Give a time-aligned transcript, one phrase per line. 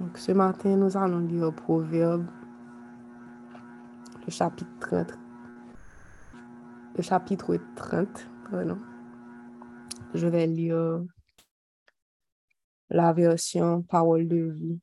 [0.00, 2.26] Donc, ce matin, nous allons lire Proverbe,
[4.24, 5.12] le chapitre 30.
[6.96, 8.08] Le chapitre 30,
[8.50, 8.78] pardon.
[10.14, 11.04] Je vais lire
[12.90, 14.80] la version Parole de vie.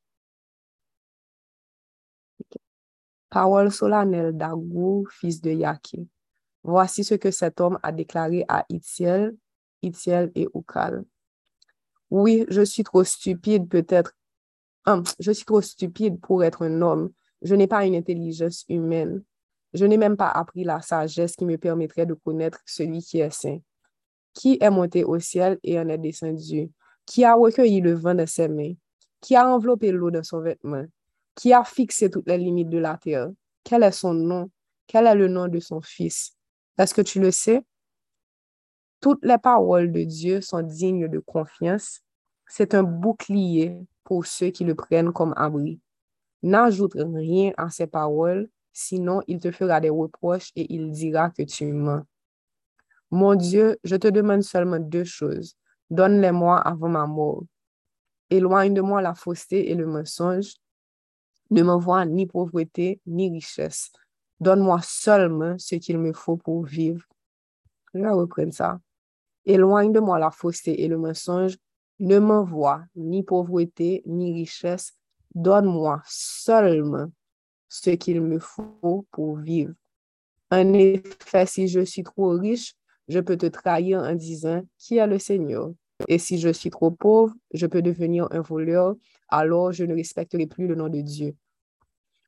[3.30, 6.10] Parole solennelle d'Agou, fils de Yaki.
[6.64, 9.36] Voici ce que cet homme a déclaré à Itziel,
[9.82, 11.06] Itziel et Ukal.
[12.10, 14.14] Oui, je suis trop stupide peut-être
[15.20, 17.12] Je suis trop stupide pour être un homme.
[17.42, 19.24] Je n'ai pas une intelligence humaine.
[19.74, 23.30] Je n'ai même pas appris la sagesse qui me permettrait de connaître celui qui est
[23.30, 23.60] saint.
[24.34, 26.72] Qui est monté au ciel et en est descendu?
[27.06, 28.74] Qui a recueilli le vent de ses mains?
[29.22, 30.86] Qui a enveloppé l'eau de son vêtement?
[31.36, 33.30] Qui a fixé toutes les limites de la terre?
[33.64, 34.50] Quel est son nom?
[34.88, 36.36] Quel est le nom de son fils?
[36.78, 37.62] Est-ce que tu le sais?
[39.02, 42.02] Toutes les paroles de Dieu sont dignes de confiance.
[42.48, 43.78] C'est un bouclier
[44.10, 45.80] pour ceux qui le prennent comme abri.
[46.42, 51.44] N'ajoute rien à ses paroles, sinon il te fera des reproches et il dira que
[51.44, 52.02] tu mens.
[53.12, 55.56] Mon Dieu, je te demande seulement deux choses.
[55.92, 57.44] Donne-les-moi avant ma mort.
[58.32, 60.56] Éloigne de moi la fausseté et le mensonge.
[61.52, 63.92] Ne m'envoie ni pauvreté ni richesse.
[64.40, 67.04] Donne-moi seulement ce qu'il me faut pour vivre.
[67.94, 68.80] Je vais reprendre ça.
[69.46, 71.58] Éloigne de moi la fausseté et le mensonge.
[72.00, 74.94] Ne m'envoie ni pauvreté ni richesse.
[75.36, 77.12] Donne-moi seulement
[77.68, 79.74] ce qu'il me faut pour vivre.
[80.52, 82.74] En effet, si je suis trop riche,
[83.08, 85.72] je peux te trahir en disant qui est le Seigneur?
[86.08, 88.96] Et si je suis trop pauvre, je peux devenir un voleur,
[89.28, 91.36] alors je ne respecterai plus le nom de Dieu.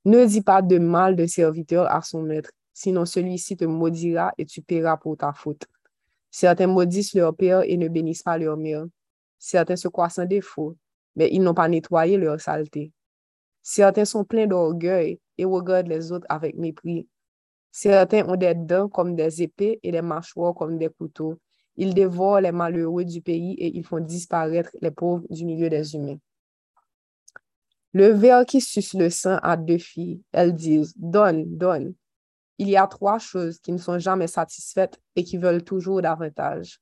[0.03, 4.45] Ne dis pas de mal de serviteur à son maître, sinon celui-ci te maudira et
[4.45, 5.66] tu paieras pour ta faute.
[6.30, 8.85] Certains maudissent leur père et ne bénissent pas leur mère.
[9.44, 10.78] Certains se croient sans défaut,
[11.16, 12.92] mais ils n'ont pas nettoyé leur saleté.
[13.64, 17.08] Certains sont pleins d'orgueil et regardent les autres avec mépris.
[17.72, 21.40] Certains ont des dents comme des épées et des mâchoires comme des couteaux.
[21.75, 25.96] Ils dévorent les malheureux du pays et ils font disparaître les pauvres du milieu des
[25.96, 26.19] humains.
[27.94, 30.22] Le ver qui suce le sang a deux filles.
[30.31, 31.96] Elles disent, donne, donne.
[32.59, 36.80] Il y a trois choses qui ne sont jamais satisfaites et qui veulent toujours davantage.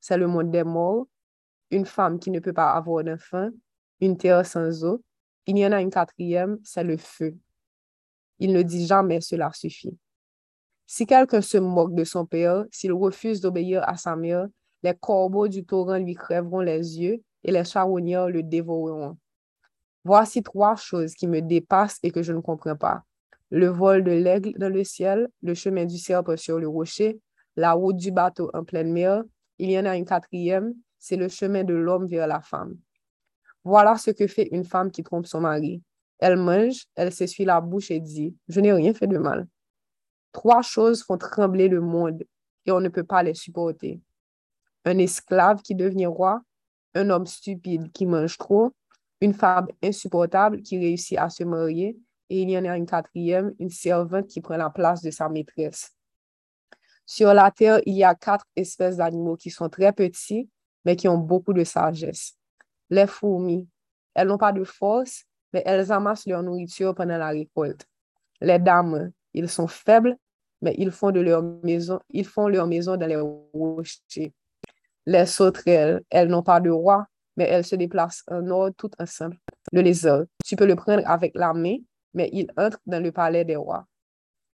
[0.00, 1.06] C'est le monde des morts,
[1.70, 3.50] une femme qui ne peut pas avoir d'enfant,
[4.00, 5.02] une terre sans eau.
[5.46, 7.36] Il y en a une quatrième, c'est le feu.
[8.38, 9.96] Il ne dit jamais cela suffit.
[10.86, 14.48] Si quelqu'un se moque de son père, s'il refuse d'obéir à sa mère,
[14.82, 19.16] les corbeaux du torrent lui crèveront les yeux et les charognards le dévoreront.
[20.04, 23.02] Voici trois choses qui me dépassent et que je ne comprends pas.
[23.50, 27.20] Le vol de l'aigle dans le ciel, le chemin du serpent sur le rocher,
[27.56, 29.22] la route du bateau en pleine mer.
[29.58, 32.76] Il y en a une quatrième, c'est le chemin de l'homme vers la femme.
[33.64, 35.82] Voilà ce que fait une femme qui trompe son mari.
[36.18, 39.48] Elle mange, elle s'essuie la bouche et dit, je n'ai rien fait de mal.
[40.32, 42.22] Trois choses font trembler le monde
[42.66, 44.00] et on ne peut pas les supporter.
[44.84, 46.42] Un esclave qui devient roi,
[46.94, 48.72] un homme stupide qui mange trop,
[49.20, 53.54] une femme insupportable qui réussit à se marier et il y en a une quatrième,
[53.58, 55.92] une servante qui prend la place de sa maîtresse.
[57.06, 60.48] Sur la terre, il y a quatre espèces d'animaux qui sont très petits
[60.84, 62.36] mais qui ont beaucoup de sagesse.
[62.88, 63.68] Les fourmis,
[64.14, 67.86] elles n'ont pas de force, mais elles amassent leur nourriture pendant la récolte.
[68.40, 70.16] Les dames, ils sont faibles,
[70.62, 73.20] mais ils font de leur maison, ils font leur maison dans les
[73.54, 74.32] rochers.
[75.06, 79.38] Les sauterelles, elles n'ont pas de roi, mais elles se déplacent en ordre tout ensemble.
[79.72, 81.76] Le lézard, tu peux le prendre avec la main,
[82.12, 83.86] mais il entre dans le palais des rois.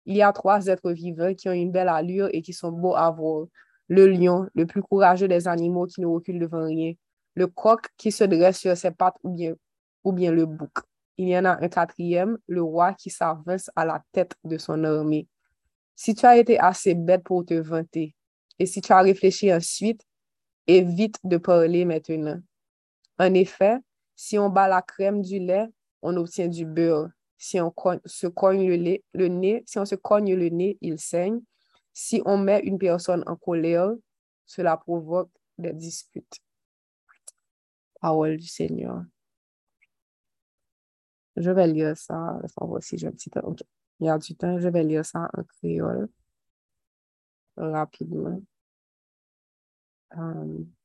[0.06, 2.96] Il y a trois êtres vivants qui ont une belle allure et qui sont beaux
[2.96, 3.48] à voir
[3.88, 6.94] le lion, le plus courageux des animaux qui ne recule devant rien,
[7.36, 9.32] le coq qui se dresse sur ses pattes ou
[10.12, 10.72] bien, le bouc.
[11.18, 14.84] Il y en a un quatrième, le roi qui s'avance à la tête de son
[14.84, 15.28] armée.
[15.96, 18.14] Si tu as été assez bête pour te vanter,
[18.60, 20.02] et si tu as réfléchi ensuite,
[20.68, 22.40] évite de parler maintenant.
[23.18, 23.78] En effet,
[24.16, 25.68] si on bat la crème du lait,
[26.02, 27.10] on obtient du beurre.
[27.38, 27.74] Si on
[28.06, 31.42] si on se cogne le nez, il saigne.
[31.98, 33.94] Si on met une personne en colère,
[34.46, 36.40] cela provoque des disputes.
[38.02, 39.02] Parole du Seigneur.
[41.38, 42.38] Je vais lire ça.
[42.92, 43.56] J'ai un petit temps.
[44.02, 44.60] Y a du temps.
[44.60, 46.10] Je vais lire ça en créole
[47.58, 48.42] rapidement.
[50.12, 50.76] Um.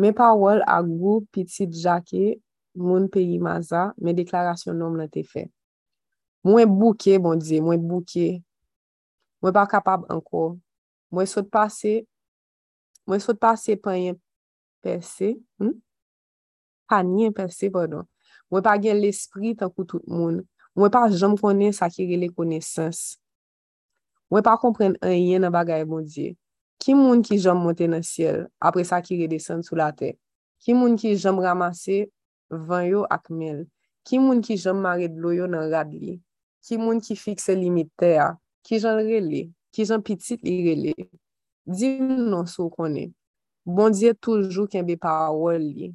[0.00, 2.38] Me pawol a gou pitit jake
[2.74, 5.44] moun peyi maza me deklarasyon nom nan te fe.
[6.46, 8.40] Mwen bouke, bon diye, mwen bouke.
[9.42, 10.56] Mwen pa kapab anko.
[11.12, 11.98] Mwen sot pase,
[13.04, 14.16] mwen sot pase panyen
[14.80, 15.76] perse, hmm?
[16.88, 18.08] panyen perse, pardon.
[18.48, 20.40] Mwen pa gen l'esprit tankou tout moun.
[20.78, 23.18] Mwen pa jom konen sakire le konesans.
[24.32, 26.38] Mwen pa kompren anyen nan bagay bon diye.
[26.80, 30.14] Ki moun ki jom monte nan siel, apre sa ki redesen sou la te?
[30.64, 32.06] Ki moun ki jom ramase
[32.50, 33.66] van yo ak mel?
[34.08, 36.16] Ki moun ki jom mare dlo yo nan rad li?
[36.64, 38.30] Ki moun ki fikse limit te a?
[38.64, 39.50] Ki jan rele?
[39.76, 40.94] Ki jan pitit li rele?
[41.68, 43.12] Di nou sou konen.
[43.68, 45.90] Bondye toujou kenbe parol li.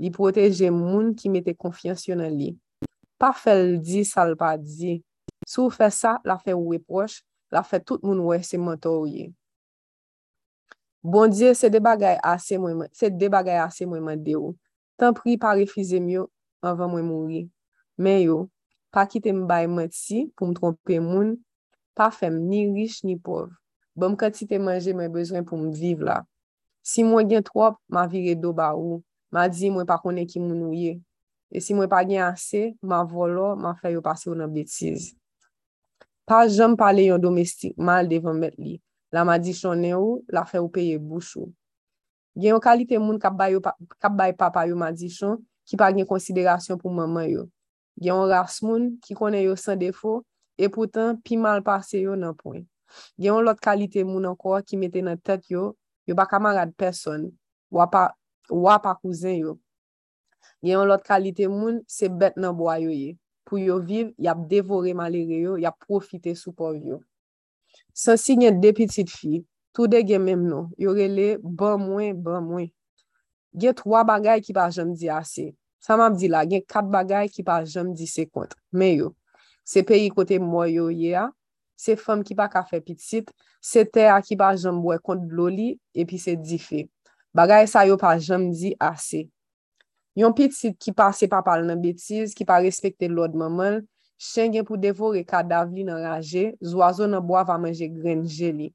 [0.00, 2.54] Li proteje moun ki mete konfiansyon nan li.
[3.20, 5.00] Pa fel di sal pa di.
[5.42, 9.32] Sou fe sa, la fe weproche, la fe tout moun wese mentor ye.
[11.02, 14.54] Bon diye, se de bagay ase mwen mwen, mwen de yo.
[15.00, 16.26] Tan pri pa refize myo
[16.60, 17.40] anvan mwen mouri.
[17.96, 18.36] Men yo,
[18.92, 21.38] pa kite mbay mati pou m trompe moun,
[21.96, 23.48] pa fem ni rich ni pov.
[23.96, 26.20] Bom m katite manje mwen bezwen pou m viv la.
[26.84, 29.00] Si mwen gen trop, ma vire do ba ou.
[29.32, 30.98] Ma di mwen pa konen ki moun ouye.
[31.50, 35.14] E si mwen pa gen ase, ma volo, ma fè yo pase ou nan betiz.
[36.28, 38.78] Pa jom pale yon domestik mal devan met li.
[39.10, 41.50] La madisyonen ou, la fe ou peye bouchou.
[42.38, 46.06] Gen yo kalite moun kap bay, pa, kap bay papa yo madisyon ki pa gen
[46.06, 47.46] konsiderasyon pou maman yo.
[47.98, 50.20] Gen yon ras moun ki konen yo san defo
[50.54, 52.62] e poutan pi mal pase yo nan poin.
[53.18, 55.72] Gen yon lot kalite moun anko ki mette nan tet yo,
[56.06, 57.28] yo pa kamarad person,
[57.70, 58.12] wapa,
[58.48, 59.58] wapa kouzen yo.
[60.62, 63.16] Gen yon lot kalite moun se bet nan boyo ye.
[63.48, 67.00] Pou yo viv, yap devore malere yo, yap profite sou pov yo.
[67.94, 69.40] San si nye de pitit fi,
[69.76, 72.68] tou de gen menm nou, yorele ban mwen, ban mwen.
[73.56, 75.50] Gen 3 bagay ki pa jom di ase.
[75.50, 78.54] Ah, sa map di la, gen 4 bagay ki pa jom di se kont.
[78.72, 79.10] Men yo,
[79.66, 81.34] se peyi kote mwen yo ye ah, a,
[81.80, 85.26] se fom ki pa ka fe pitit, se te a ki pa jom mwen kont
[85.30, 86.86] bloli, epi se di fe.
[87.36, 89.26] Bagay sa yo pa jom di ase.
[89.26, 89.36] Ah,
[90.18, 93.80] Yon pitit ki pa se pa pal nan betiz, ki pa respekte lod maman,
[94.20, 98.68] Chen gen pou devore kadav li nan raje, zwazo nan bo va manje gren jeli.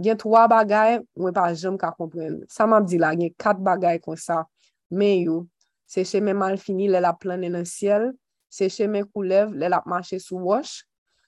[0.00, 2.40] Gen 3 bagay, mwen pa jom ka kompren.
[2.48, 4.42] Sa map di la, gen 4 bagay kon sa.
[4.88, 5.36] Men yo,
[5.84, 8.14] se cheme mal fini lè la plane nan siel,
[8.48, 10.80] se cheme koulev lè la mache sou wosh,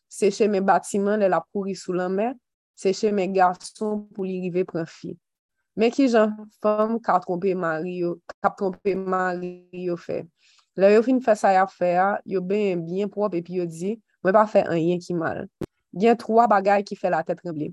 [0.09, 2.33] se cheme batiman lè la kouri sou lanme,
[2.75, 5.13] se cheme garson pou li rive pran fi.
[5.77, 6.33] Men ki jan
[6.63, 9.53] fom ka trompe mari yo, ka trompe mari
[9.85, 10.23] yo fe.
[10.77, 13.95] Le yo fin fè sa ya fè a, yo ben bien prop epi yo di,
[14.25, 15.45] mwen pa fè an yen ki mal.
[15.95, 17.71] Gen 3 bagay ki fè la tèt remble.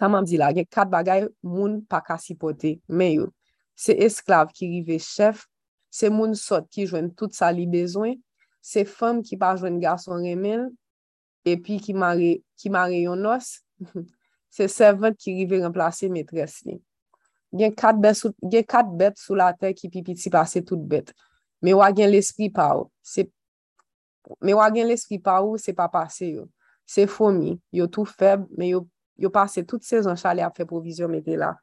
[0.00, 3.28] Sa mam di la, gen 4 bagay moun pa kasipote, men yo.
[3.76, 5.44] Se esklav ki rive chef,
[5.92, 8.16] se moun sot ki jwen tout sa li bezwen,
[8.64, 10.70] se fem ki pa jwen gason remel,
[11.48, 13.58] epi ki mare, ki mare yon nos,
[14.56, 16.80] se servant ki rive remplase metres li.
[17.58, 18.32] Gen kat bet sou,
[19.20, 21.12] sou la te ki pipiti pase tout bet.
[21.64, 22.88] Me wagen l'esprit pa ou.
[23.02, 23.24] Se,
[24.44, 26.46] me wagen l'esprit pa ou, se pa pase yo.
[26.88, 28.84] Se fomi, yo tou feb, me yo,
[29.18, 31.54] yo pase tout sezon chale ap fe provizyon mette la.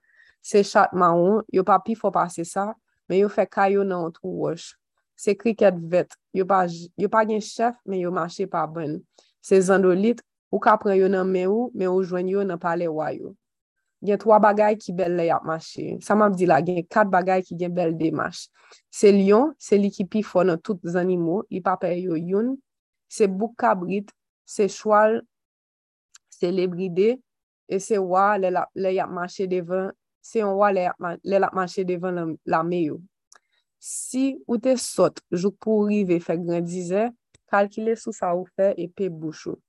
[0.45, 2.71] Se chat ma ou, yo pa pi fo pase sa,
[3.09, 4.73] me yo fe kayo nan an tou wosh.
[5.15, 6.65] Se kriket vet, yo pa,
[6.99, 8.99] yo pa gen chef, me yo mache pa ben.
[9.41, 10.19] Se zandolit,
[10.51, 13.33] ou ka pren yo nan men ou, me ou jwen yo nan pale wayo.
[14.07, 15.97] gen 3 bagay ki bel le yap mache.
[16.05, 18.47] Sa map di la, gen 4 bagay ki gen bel de mache.
[18.93, 22.53] Se lion, se li ki pi fon nan tout zanimo, li pa pe yo yon,
[23.11, 24.11] se bouk kabrit,
[24.45, 25.19] se chwal,
[26.31, 27.15] se lebride,
[27.67, 30.87] e se wwa le, le ap mache devan, se yon wwa le,
[31.25, 32.25] le ap mache devan la,
[32.57, 33.01] la meyo.
[33.81, 37.09] Si ou te sot, jou pou rive fe grandize,
[37.51, 39.59] kalkile sou sa ou fe e pe bouchou.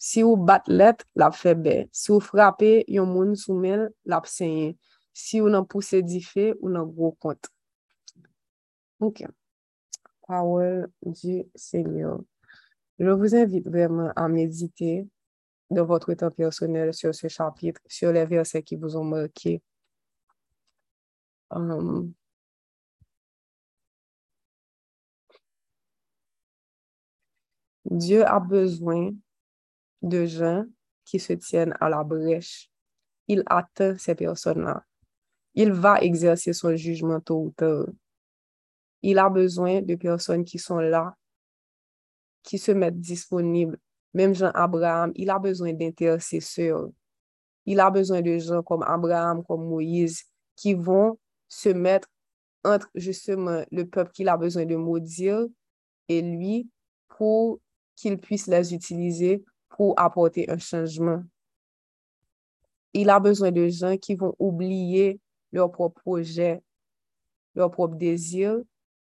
[0.00, 1.74] Si ou bat let, lap febe.
[1.92, 4.72] Si ou frape, yon moun soumel, lap senye.
[5.12, 7.50] Si ou nan pousse di fe, ou nan gro kont.
[9.00, 9.24] Ok.
[10.26, 12.20] Power du Seigneur.
[12.98, 15.06] Je vous invite vraiment à méditer
[15.70, 19.62] de votre état personnel sur ce chapitre, sur les versets qui vous ont marqué.
[21.50, 22.14] Um,
[27.84, 29.12] Dieu a besoin
[30.02, 30.64] de gens
[31.04, 32.70] qui se tiennent à la brèche.
[33.28, 34.84] Il attend ces personnes-là.
[35.54, 37.86] Il va exercer son jugement tôt ou tard.
[39.02, 41.16] Il a besoin de personnes qui sont là,
[42.42, 43.78] qui se mettent disponibles.
[44.14, 46.90] Même Jean Abraham, il a besoin d'intercesseurs.
[47.66, 50.24] Il a besoin de gens comme Abraham, comme Moïse,
[50.56, 52.08] qui vont se mettre
[52.64, 55.46] entre justement le peuple qu'il a besoin de maudire
[56.08, 56.68] et lui
[57.08, 57.60] pour
[57.96, 61.22] qu'il puisse les utiliser pour apporter un changement.
[62.92, 65.20] Il a besoin de gens qui vont oublier
[65.52, 66.62] leur propre projet,
[67.54, 68.58] leur propre désir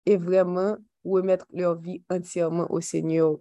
[0.05, 3.37] et vraiment remettre leur vie entièrement au Seigneur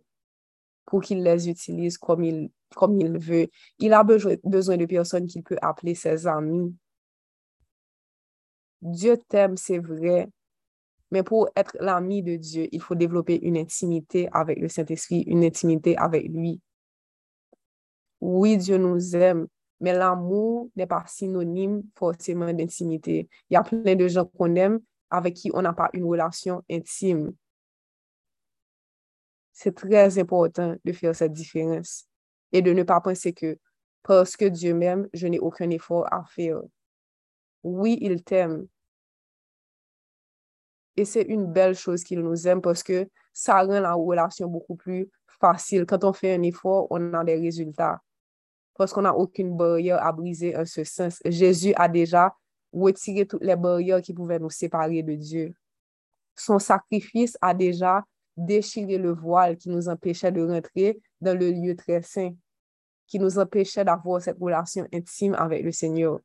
[0.85, 3.49] pour qu'il les utilise comme il, comme il veut.
[3.79, 6.75] Il a besoin, besoin de personnes qu'il peut appeler ses amis.
[8.83, 10.29] Dieu t'aime, c'est vrai,
[11.11, 15.43] mais pour être l'ami de Dieu, il faut développer une intimité avec le Saint-Esprit, une
[15.43, 16.61] intimité avec lui.
[18.27, 19.47] Oui, Dieu nous aime,
[19.81, 23.29] mais l'amour n'est pas synonyme forcément d'intimité.
[23.51, 26.63] Il y a plein de gens qu'on aime avec qui on n'a pas une relation
[26.71, 27.35] intime.
[29.53, 32.07] C'est très important de faire cette différence
[32.51, 33.59] et de ne pas penser que
[34.03, 36.63] parce que Dieu m'aime, je n'ai aucun effort à faire.
[37.63, 38.67] Oui, il t'aime,
[40.97, 44.77] et c'est une belle chose qu'il nous aime parce que ça rend la relation beaucoup
[44.77, 45.85] plus facile.
[45.87, 48.01] Quand on fait un effort, on a des résultats.
[48.77, 51.21] Parce qu'on n'a aucune barrière à briser en ce sens.
[51.25, 52.35] Jésus a déjà
[52.73, 55.55] retiré toutes les barrières qui pouvaient nous séparer de Dieu.
[56.37, 58.05] Son sacrifice a déjà
[58.37, 62.35] déchiré le voile qui nous empêchait de rentrer dans le lieu très saint,
[63.07, 66.19] qui nous empêchait d'avoir cette relation intime avec le Seigneur.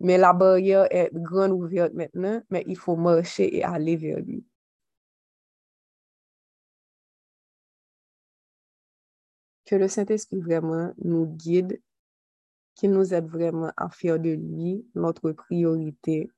[0.00, 4.44] Mais la barrière est grande ouverte maintenant, mais il faut marcher et aller vers lui.
[9.66, 11.82] que le Saint-Esprit vraiment nous guide,
[12.74, 16.30] qu'il nous aide vraiment à faire de lui notre priorité,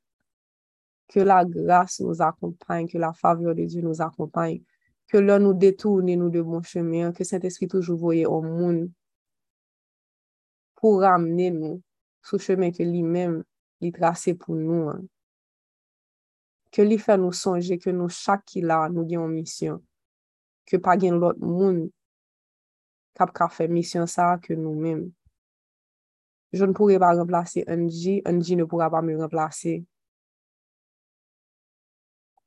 [1.09, 4.63] que la grâce nous accompagne, que la faveur de Dieu nous accompagne,
[5.07, 8.91] que l'on nous détourne nous de bon chemin, que Saint-Esprit toujours voyait au monde
[10.75, 11.83] pour ramener nous
[12.23, 13.45] sous chemin que lui-même
[13.81, 14.89] lui tracé pour nous.
[14.89, 15.03] Hein.
[16.71, 19.83] Que lui fait nous songer que nous chaque qui là nous avons une mission,
[20.67, 21.91] que pas gain l'autre monde
[23.19, 25.13] kap ka fait mission ça que nous-mêmes.
[26.53, 29.85] Je ne pourrai pas remplacer Angie, Angie ne pourra pas me remplacer.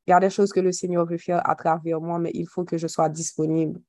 [0.08, 2.48] Il y a des choses que le Seigneur veut faire à travers moi, mais il
[2.48, 3.80] faut que je sois disponible.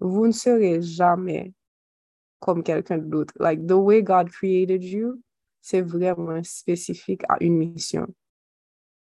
[0.00, 1.52] vous ne serez jamais
[2.40, 3.34] comme quelqu'un d'autre.
[3.38, 5.22] Like, the way God created you,
[5.60, 8.06] c'est vraiment spécifique à une mission.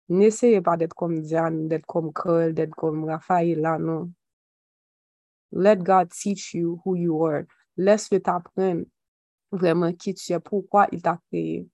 [0.10, 4.12] N'essayez pas d'être comme Diane, d'être comme Cole, d'être comme Raphaël, là, non.
[5.54, 7.44] Let God teach you who you are.
[7.78, 8.86] Laisse-le t'apprendre
[9.52, 11.68] vraiment qui tu es, pourquoi il t'a créé.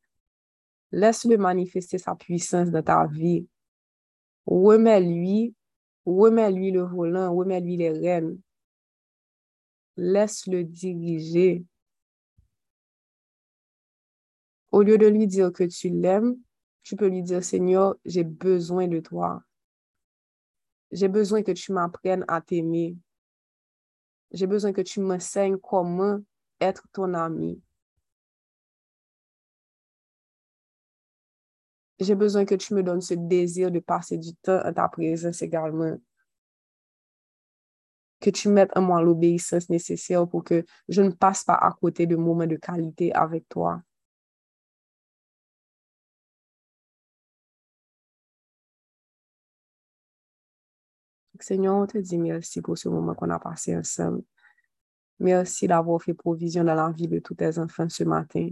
[0.92, 3.48] Laisse-le manifester sa puissance dans ta vie.
[4.46, 5.54] Remets-lui,
[6.06, 8.40] remets-lui le volant, remets-lui les rênes.
[9.98, 11.66] Laisse-le diriger.
[14.72, 16.38] Au lieu de lui dire que tu l'aimes,
[16.84, 19.44] tu peux lui dire, Seigneur, j'ai besoin de toi.
[20.92, 22.96] J'ai besoin que tu m'apprennes à t'aimer.
[24.32, 26.20] J'ai besoin que tu m'enseignes comment
[26.62, 27.62] être ton ami.
[32.00, 35.42] J'ai besoin que tu me donnes ce désir de passer du temps à ta présence
[35.42, 35.98] également
[38.20, 42.06] que tu mettes en moi l'obéissance nécessaire pour que je ne passe pas à côté
[42.08, 43.82] de moments de qualité avec toi.
[51.40, 54.24] Seigneur, on te dit merci pour ce moment qu'on a passé ensemble.
[55.20, 58.50] Merci d'avoir fait provision dans la vie de tous tes enfants ce matin.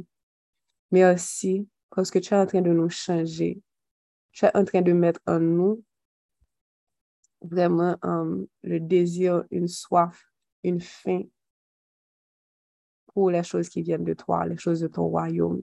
[0.91, 3.61] Merci parce que tu es en train de nous changer.
[4.31, 5.83] Tu es en train de mettre en nous
[7.41, 10.25] vraiment um, le désir, une soif,
[10.63, 11.23] une faim
[13.13, 15.61] pour les choses qui viennent de toi, les choses de ton royaume.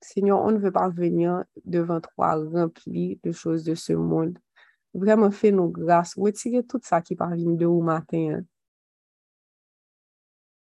[0.00, 4.38] Seigneur, on ne veut pas venir devant toi rempli de choses de ce monde.
[4.94, 6.14] Vraiment, fais-nous grâce.
[6.16, 8.40] Retirez tout ça qui parvient de au matin.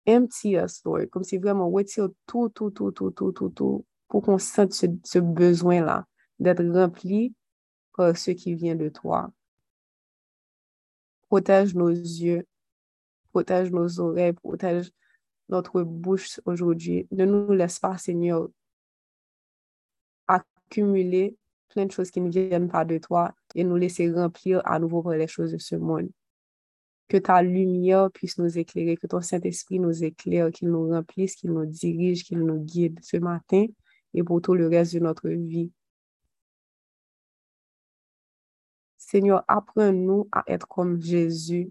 [0.06, 1.08] Empty us, Lord.
[1.10, 5.18] Comme si vraiment, retire tout, tout, tout, tout, tout, tout, tout pour qu'on sente ce,
[5.18, 6.06] besoin-là
[6.38, 7.34] d'être rempli
[7.96, 9.32] par ce qui vient de toi.
[11.28, 12.46] Protège nos yeux,
[13.32, 14.92] protège nos oreilles, protège
[15.48, 17.08] notre bouche aujourd'hui.
[17.10, 18.48] Ne nous laisse pas, Seigneur,
[20.28, 21.36] accumuler
[21.70, 25.02] plein de choses qui ne viennent pas de toi et nous laisser remplir à nouveau
[25.02, 26.10] par les choses de ce monde.
[27.08, 31.52] Que ta lumière puisse nous éclairer, que ton Saint-Esprit nous éclaire, qu'il nous remplisse, qu'il
[31.52, 33.66] nous dirige, qu'il nous guide ce matin
[34.14, 35.70] et pour tout le reste de notre vie.
[38.96, 41.70] Seigneur, apprends-nous à être comme Jésus,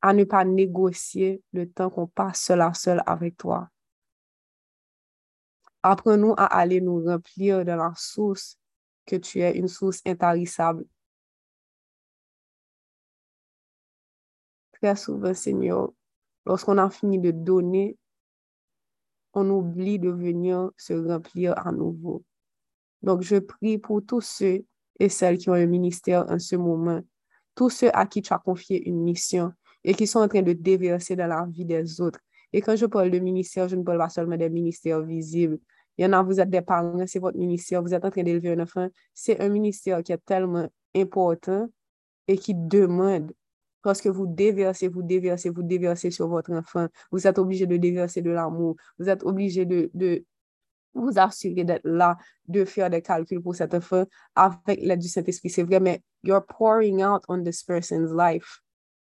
[0.00, 3.68] à ne pas négocier le temps qu'on passe seul à seul avec toi.
[5.82, 8.58] Apprends-nous à aller nous remplir de la source
[9.06, 10.86] que tu es, une source intarissable.
[14.84, 15.94] Très souvent, Seigneur,
[16.44, 17.96] lorsqu'on a fini de donner,
[19.32, 22.22] on oublie de venir se remplir à nouveau.
[23.00, 24.66] Donc, je prie pour tous ceux
[25.00, 27.00] et celles qui ont un ministère en ce moment,
[27.54, 30.52] tous ceux à qui tu as confié une mission et qui sont en train de
[30.52, 32.20] déverser dans la vie des autres.
[32.52, 35.60] Et quand je parle de ministère, je ne parle pas seulement des ministères visibles.
[35.96, 38.22] Il y en a, vous êtes des parents, c'est votre ministère, vous êtes en train
[38.22, 38.90] d'élever un enfant.
[39.14, 41.70] C'est un ministère qui est tellement important
[42.28, 43.32] et qui demande,
[43.84, 46.88] parce vous déversez, vous déversez, vous déversez sur votre enfant.
[47.12, 48.76] Vous êtes obligé de déverser de l'amour.
[48.98, 50.24] Vous êtes obligé de, de,
[50.94, 52.16] vous assurer d'être là,
[52.48, 55.50] de faire des calculs pour cet enfant avec l'aide du Saint-Esprit.
[55.50, 58.60] C'est vrai, mais you're pouring out on this person's life.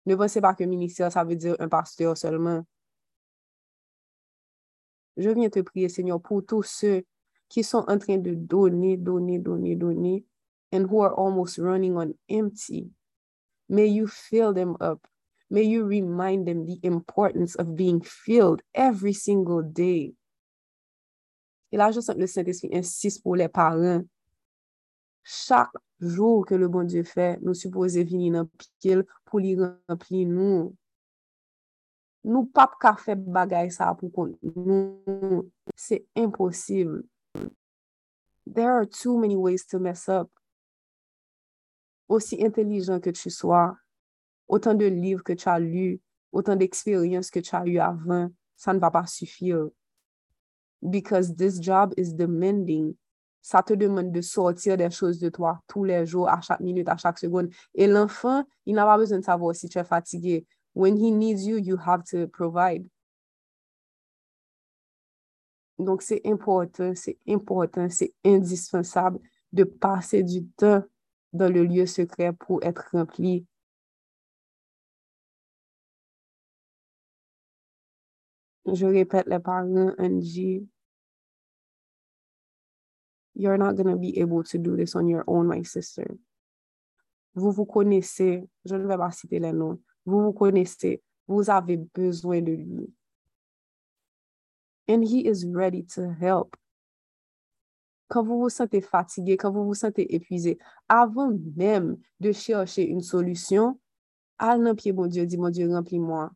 [0.05, 2.63] Ne pensez pas que ministère, ça veut dire un pasteur seulement.
[5.17, 7.03] Je viens te prier, Seigneur, pour tous ceux
[7.49, 10.23] qui sont en train de donner, donner, donner, donner,
[10.71, 12.91] and who are almost running on empty.
[13.69, 14.99] May you fill them up.
[15.49, 20.15] May you remind them the importance of being filled every single day.
[21.71, 24.03] Et là, je sens que le Saint-Esprit insiste pour les parents.
[25.23, 28.49] Chaque jour que le bon Dieu fait, nous supposons venir dans
[28.79, 29.55] pile pour lui
[29.87, 30.75] remplir nous.
[32.23, 35.51] Nous pas qu'à faire bagaille ça pour nous.
[35.75, 37.03] C'est impossible.
[38.51, 40.29] There are too many ways to mess up.
[42.09, 43.77] Aussi intelligent que tu sois,
[44.47, 46.01] autant de livres que tu as lus,
[46.31, 49.69] autant d'expériences que tu as eues avant, ça ne va pas suffire
[50.81, 52.95] because this job is demanding.
[53.41, 56.89] Ça te demande de sortir des choses de toi tous les jours, à chaque minute,
[56.89, 57.49] à chaque seconde.
[57.73, 60.45] Et l'enfant, il n'a pas besoin de savoir si tu es fatigué.
[60.75, 62.85] When he needs you, you have to provide.
[65.77, 69.19] Donc, c'est important, c'est important, c'est indispensable
[69.53, 70.83] de passer du temps
[71.33, 73.45] dans le lieu secret pour être rempli
[78.73, 80.67] Je répète les parents, Angie.
[83.35, 86.05] You're not going to be able to do this on your own, my sister.
[87.35, 89.79] Vous vous connaissez, je ne vais pas citer les noms.
[90.05, 92.93] Vous vous connaissez, vous avez besoin de lui.
[94.87, 96.57] And he is ready to help.
[98.09, 100.57] quand vous vous sentez fatigué, quand vous vous sentez épuisé,
[100.89, 103.79] avant même de chercher une solution,
[104.37, 106.31] allez dans pied, mon Dieu, dis, mon Dieu, remplis-moi.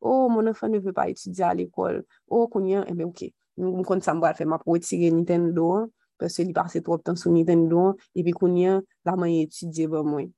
[0.00, 2.04] Oh, mon enfant ne veut pas étudier à l'école.
[2.28, 3.32] Oh, konyen, eh bien, ok.
[3.60, 7.02] Mwen kon sa mwa al fè ma pou etire Nintendo parce li passe trop de
[7.02, 10.30] temps sur Nintendo et puis konyen, la mwen étudier ba bon, mwen.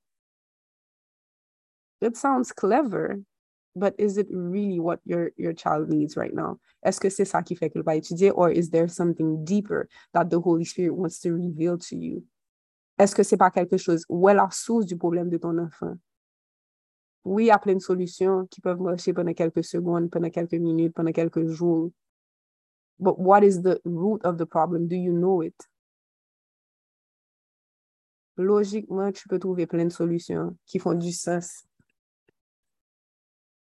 [2.01, 3.23] It sounds clever,
[3.75, 6.59] but is it really what your, your child needs right now?
[6.83, 10.29] Est-ce que c'est ça qui fait qu'elle va étudier or is there something deeper that
[10.29, 12.23] the Holy Spirit wants to reveal to you?
[12.97, 14.05] Est-ce que c'est pas quelque chose?
[14.07, 15.95] Où est la source du problème de ton enfant?
[17.25, 20.53] Oui, il y a plein de solutions qui peuvent marcher pendant quelques secondes, pendant quelques
[20.53, 21.91] minutes, pendant quelques jours.
[22.99, 24.87] But what is the root of the problem?
[24.87, 25.55] Do you know it?
[28.37, 31.65] Logiquement, tu peux trouver plein de solutions qui font du sens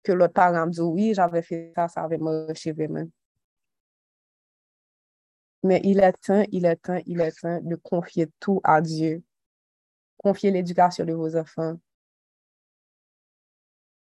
[0.08, 3.04] Que l'autre parent dit, oui, j'avais fait ça, ça avait marché vraiment.
[5.64, 9.22] Mais il est temps, il est temps, il est temps de confier tout à Dieu.
[10.16, 11.78] Confier l'éducation de vos enfants,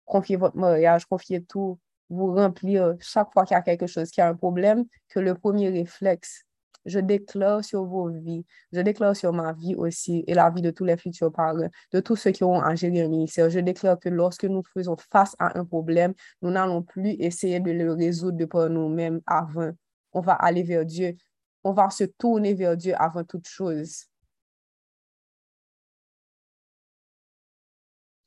[0.06, 1.78] confier votre mariage, confier tout,
[2.10, 5.36] vous remplir chaque fois qu'il y a quelque chose, qui a un problème, que le
[5.36, 6.46] premier réflexe,
[6.86, 10.72] je déclare sur vos vies, je déclare sur ma vie aussi et la vie de
[10.72, 13.50] tous les futurs parents, de tous ceux qui auront à gérer un ministère.
[13.50, 17.72] Je déclare que lorsque nous faisons face à un problème, nous n'allons plus essayer de
[17.72, 19.72] le résoudre par nous-mêmes avant.
[20.14, 21.16] On va aller vers Dieu.
[21.64, 24.06] On va se tourner vers Dieu avant toute chose.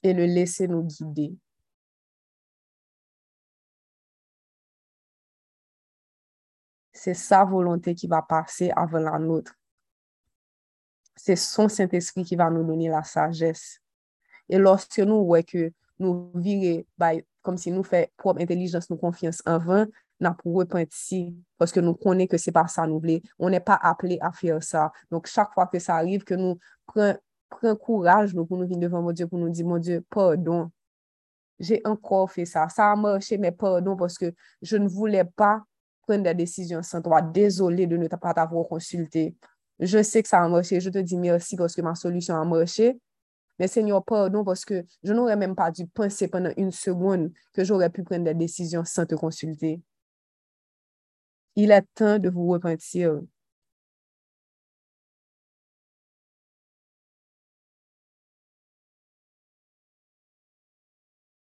[0.03, 1.35] Et le laisser nous guider.
[7.05, 9.55] C'est sa volonté qui va passer avant la nôtre.
[11.15, 13.79] C'est son Saint-Esprit qui va nous donner la sagesse.
[14.49, 16.83] Et lorsque nous voyons que nous vivons
[17.43, 19.87] comme si nous faisons propre intelligence, nous confiance en vain,
[20.19, 23.21] n'a pour repentir parce que nous connaissons que ce n'est pas ça nous voulons.
[23.39, 24.91] On n'est pas appelé à faire ça.
[25.11, 29.03] Donc, chaque fois que ça arrive, que nous prenons courage nous, pour nous venir devant
[29.03, 30.71] mon Dieu, pour nous dire, mon Dieu, pardon.
[31.59, 32.67] J'ai encore fait ça.
[32.71, 35.63] Ça a marché, mais pardon parce que je ne voulais pas
[36.07, 37.23] prendre des décisions sans toi.
[37.23, 39.35] Désolé de ne pas t'avoir consulté.
[39.81, 40.81] Je sais que ça a marché.
[40.81, 42.99] Je te dis merci parce que ma solution a marché.
[43.59, 47.65] Mais Seigneur, pardon parce que je n'aurais même pas dû penser pendant une seconde que
[47.65, 49.81] j'aurais pu prendre des décisions sans te consulter.
[51.57, 53.21] Il est temps de vous repentir.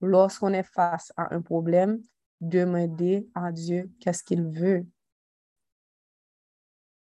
[0.03, 2.03] Lorsqu'on est face à un problème,
[2.43, 4.85] demandez à Dieu qu'est-ce qu'il veut.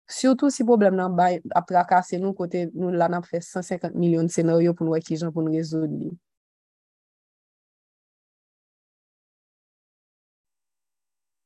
[0.07, 4.29] Surtout si problème nan bay ap trakase nou kote nou lan ap fè 150 milyon
[4.29, 6.11] senaryo pou nou ekijan pou nou rezoud li.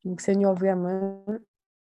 [0.06, 1.24] Donc, Seigneur, vraiment,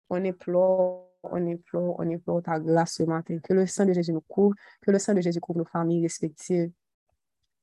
[0.09, 3.39] on implore, on implore, on implore ta grâce ce matin.
[3.39, 6.03] Que le sang de Jésus nous couvre, que le sang de Jésus couvre nos familles
[6.03, 6.71] respectives.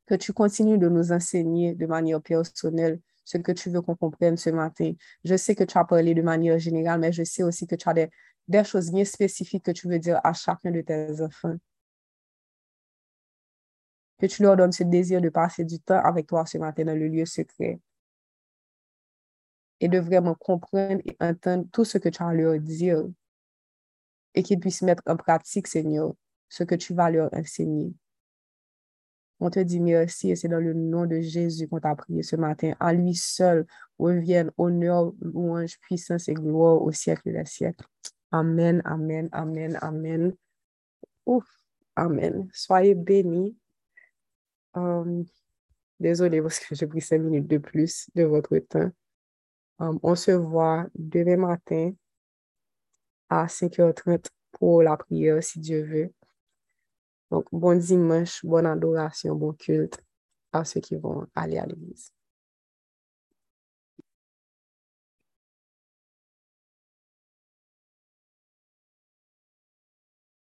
[0.06, 4.38] Que tu continues de nous enseigner de manière personnelle ce que tu veux qu'on comprenne
[4.38, 4.94] ce matin.
[5.22, 7.86] Je sais que tu as parlé de manière générale, mais je sais aussi que tu
[7.86, 11.56] as des, choses bien spécifiques que tu veux dire à chacun de tes enfants.
[14.18, 16.98] Que tu leur donnes ce désir de passer du temps avec toi ce matin dans
[16.98, 17.78] le lieu secret.
[19.80, 23.04] Et de vraiment comprendre et entendre tout ce que tu as à leur dire.
[24.34, 26.14] Et qu'ils puissent mettre en pratique, Seigneur,
[26.48, 27.92] ce que tu vas leur enseigner.
[29.40, 32.34] On te dit merci et c'est dans le nom de Jésus qu'on t'a prié ce
[32.36, 32.74] matin.
[32.80, 33.66] À lui seul
[33.98, 37.86] reviennent honneur, louange, puissance et gloire au siècle des siècles.
[38.32, 40.34] Amen, amen, amen, amen.
[41.24, 41.46] Ouf,
[41.94, 42.48] amen.
[42.52, 43.56] Soyez bénis.
[44.74, 45.24] Um,
[46.00, 48.90] désolé parce que j'ai pris cinq minutes de plus de votre temps.
[49.78, 51.92] Um, on se voit demain matin
[53.28, 56.12] à 5h30 pour la prière, si Dieu veut.
[57.30, 59.98] Donc, bon dimanche, bonne adoration, bon culte
[60.52, 62.12] à ceux qui vont aller à l'église.